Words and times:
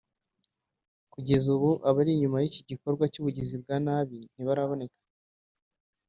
Kugeza 1.13 1.47
ubu 1.55 1.69
abari 1.89 2.11
inyuma 2.13 2.37
y’ 2.39 2.45
iki 2.49 2.61
gikorwa 2.69 3.03
cy’ubugizi 3.13 3.55
bwa 3.63 3.75
nabi 3.85 4.17
ntibaraboneka 4.33 4.99